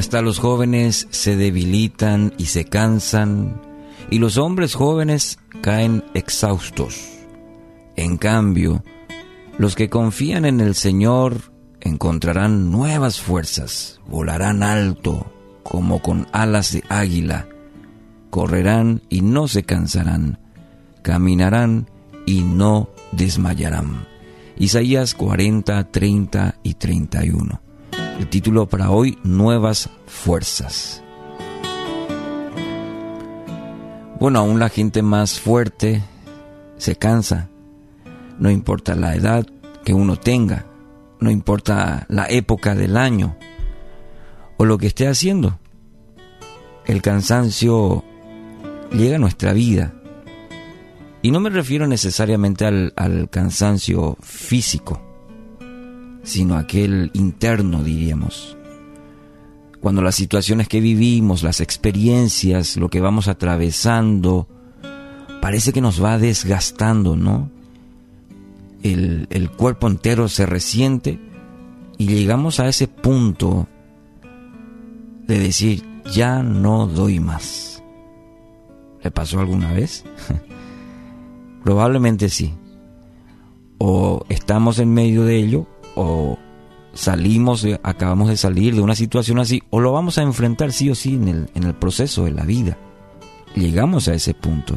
[0.00, 3.60] Hasta los jóvenes se debilitan y se cansan,
[4.08, 7.06] y los hombres jóvenes caen exhaustos.
[7.96, 8.82] En cambio,
[9.58, 15.30] los que confían en el Señor encontrarán nuevas fuerzas, volarán alto
[15.64, 17.46] como con alas de águila,
[18.30, 20.38] correrán y no se cansarán,
[21.02, 21.90] caminarán
[22.24, 24.06] y no desmayarán.
[24.56, 27.69] Isaías 40, 30 y 31.
[28.20, 31.02] El título para hoy, Nuevas Fuerzas.
[34.20, 36.02] Bueno, aún la gente más fuerte
[36.76, 37.48] se cansa.
[38.38, 39.46] No importa la edad
[39.86, 40.66] que uno tenga,
[41.18, 43.38] no importa la época del año
[44.58, 45.58] o lo que esté haciendo.
[46.84, 48.04] El cansancio
[48.92, 49.94] llega a nuestra vida.
[51.22, 55.09] Y no me refiero necesariamente al, cansancio físico,
[56.22, 58.56] sino aquel interno, diríamos.
[59.80, 64.46] Cuando las situaciones que vivimos, las experiencias, lo que vamos atravesando,
[65.40, 67.50] parece que nos va desgastando, ¿no?
[68.82, 71.18] El, el cuerpo entero se resiente
[71.96, 73.68] y llegamos a ese punto
[75.26, 77.82] de decir, ya no doy más.
[79.02, 80.04] ¿Le pasó alguna vez?
[81.64, 82.54] Probablemente sí.
[83.78, 86.38] O estamos en medio de ello, o
[86.92, 90.94] salimos, acabamos de salir de una situación así, o lo vamos a enfrentar sí o
[90.94, 92.78] sí en el, en el proceso de la vida.
[93.54, 94.76] Llegamos a ese punto.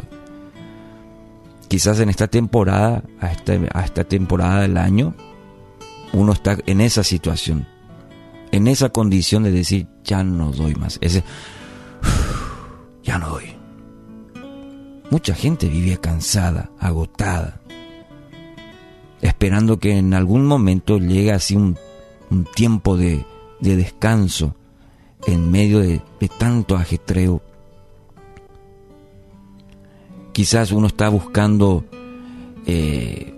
[1.68, 5.16] Quizás en esta temporada, a esta, a esta temporada del año,
[6.14, 7.68] uno está en esa situación,
[8.52, 11.00] en esa condición de decir, ya no doy más.
[11.02, 11.24] Ese,
[13.04, 13.56] ya no doy.
[15.10, 17.62] Mucha gente vive cansada, agotada,
[19.44, 21.78] esperando que en algún momento llegue así un,
[22.56, 23.26] tiempo de,
[23.60, 24.56] descanso
[25.28, 26.02] en medio de,
[26.40, 27.42] tanto ajetreo.
[30.32, 31.84] Quizás uno está buscando
[32.66, 33.36] eh,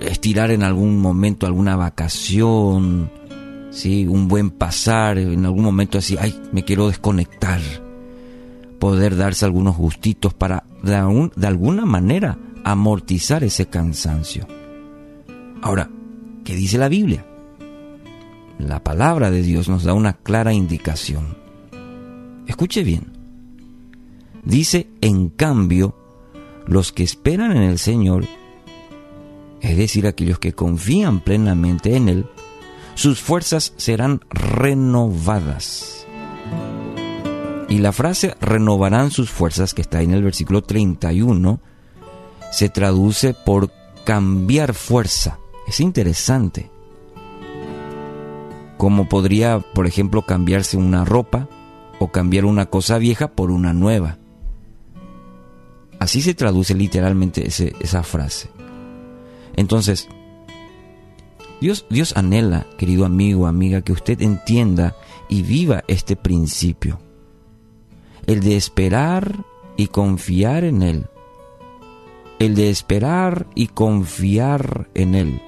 [0.00, 3.10] estirar en algún momento alguna vacación,
[3.70, 4.06] ¿sí?
[4.06, 7.60] un buen pasar, en algún momento así, ay, me quiero desconectar
[8.78, 14.57] poder darse algunos gustitos para de, de alguna manera amortizar ese cansancio.
[15.62, 15.90] Ahora,
[16.44, 17.24] ¿qué dice la Biblia?
[18.58, 21.36] La palabra de Dios nos da una clara indicación.
[22.46, 23.12] Escuche bien.
[24.44, 25.94] Dice, en cambio,
[26.66, 28.24] los que esperan en el Señor,
[29.60, 32.26] es decir, aquellos que confían plenamente en Él,
[32.94, 35.98] sus fuerzas serán renovadas
[37.68, 41.60] y la frase renovarán sus fuerzas, que está en el versículo 31,
[42.50, 43.70] se traduce por
[44.04, 45.38] cambiar fuerza.
[45.68, 46.70] Es interesante.
[48.76, 51.48] Como podría, por ejemplo, cambiarse una ropa
[52.00, 54.18] o cambiar una cosa vieja por una nueva.
[56.00, 58.50] Así se traduce literalmente esa frase.
[59.54, 60.08] Entonces,
[61.60, 64.96] Dios, Dios anhela, querido amigo, amiga, que usted entienda
[65.28, 66.98] y viva este principio
[68.28, 69.42] el de esperar
[69.78, 71.06] y confiar en Él.
[72.38, 75.40] El de esperar y confiar en Él.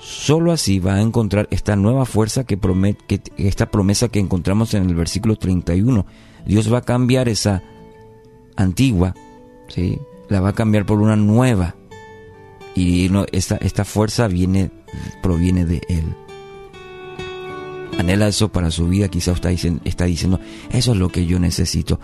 [0.00, 4.88] Solo así va a encontrar esta nueva fuerza que promete, esta promesa que encontramos en
[4.88, 6.06] el versículo 31.
[6.46, 7.62] Dios va a cambiar esa
[8.56, 9.14] antigua,
[9.68, 9.98] ¿sí?
[10.28, 11.76] la va a cambiar por una nueva.
[12.74, 14.70] Y esta, esta fuerza viene,
[15.22, 16.04] proviene de Él
[18.00, 19.50] anhela eso para su vida, quizá usted
[19.84, 20.40] está diciendo,
[20.70, 22.00] eso es lo que yo necesito.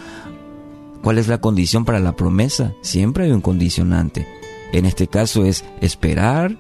[1.03, 2.75] ¿Cuál es la condición para la promesa?
[2.83, 4.27] Siempre hay un condicionante.
[4.73, 6.59] En este caso es esperar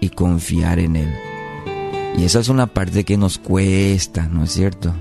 [0.00, 1.14] y confiar en Él.
[2.16, 4.94] Y esa es una parte que nos cuesta, ¿no es cierto?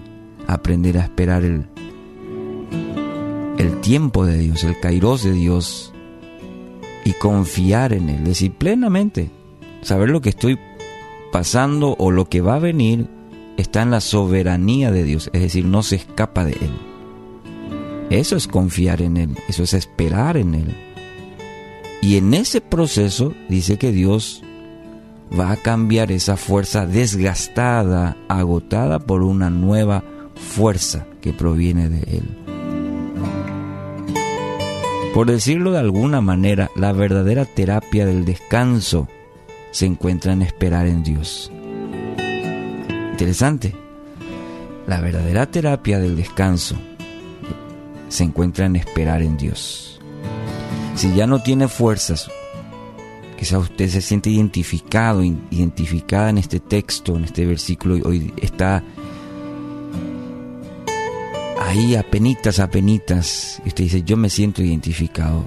[0.47, 1.65] Aprender a esperar el,
[3.57, 5.93] el tiempo de Dios, el kairos de Dios
[7.05, 9.29] y confiar en Él, decir plenamente,
[9.81, 10.59] saber lo que estoy
[11.31, 13.07] pasando o lo que va a venir
[13.57, 16.71] está en la soberanía de Dios, es decir, no se escapa de Él.
[18.09, 20.75] Eso es confiar en Él, eso es esperar en Él.
[22.01, 24.43] Y en ese proceso dice que Dios
[25.37, 30.03] va a cambiar esa fuerza desgastada, agotada por una nueva
[30.35, 32.45] fuerza que proviene de Él.
[35.13, 39.07] Por decirlo de alguna manera, la verdadera terapia del descanso
[39.71, 41.51] se encuentra en esperar en Dios.
[43.11, 43.73] Interesante.
[44.87, 46.75] La verdadera terapia del descanso
[48.09, 50.01] se encuentra en esperar en Dios.
[50.95, 52.29] Si ya no tiene fuerzas,
[53.45, 58.83] quizás usted se siente identificado, identificada en este texto, en este versículo, y hoy está
[61.61, 65.45] ahí apenitas, apenitas, y usted dice, yo me siento identificado.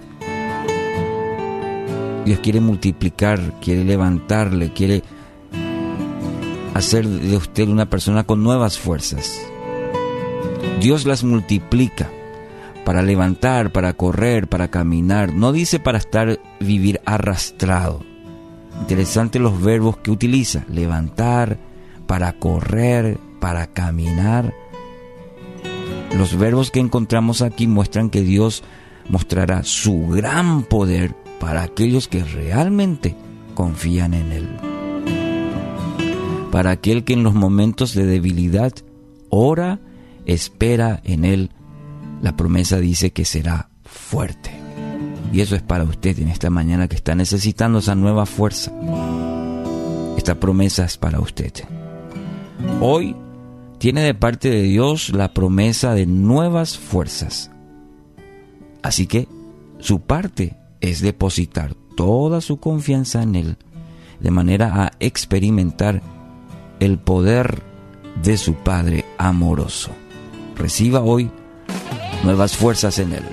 [2.24, 5.02] Dios quiere multiplicar, quiere levantarle, quiere
[6.74, 9.40] hacer de usted una persona con nuevas fuerzas.
[10.80, 12.08] Dios las multiplica
[12.88, 15.34] para levantar, para correr, para caminar.
[15.34, 18.00] No dice para estar, vivir arrastrado.
[18.80, 20.64] Interesante los verbos que utiliza.
[20.70, 21.58] Levantar,
[22.06, 24.54] para correr, para caminar.
[26.16, 28.64] Los verbos que encontramos aquí muestran que Dios
[29.10, 33.14] mostrará su gran poder para aquellos que realmente
[33.52, 34.48] confían en Él.
[36.50, 38.72] Para aquel que en los momentos de debilidad
[39.28, 39.78] ora,
[40.24, 41.50] espera en Él,
[42.22, 44.50] la promesa dice que será fuerte.
[45.32, 48.72] Y eso es para usted en esta mañana que está necesitando esa nueva fuerza.
[50.16, 51.52] Esta promesa es para usted.
[52.80, 53.14] Hoy
[53.78, 57.50] tiene de parte de Dios la promesa de nuevas fuerzas.
[58.82, 59.28] Así que
[59.78, 63.56] su parte es depositar toda su confianza en Él,
[64.20, 66.02] de manera a experimentar
[66.80, 67.62] el poder
[68.22, 69.90] de su Padre amoroso.
[70.56, 71.30] Reciba hoy
[72.22, 73.24] nuevas fuerzas en Él.